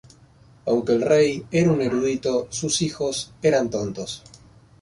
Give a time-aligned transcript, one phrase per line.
[0.65, 4.23] Aunque el rey era un erudito, sus hijos eran tontos.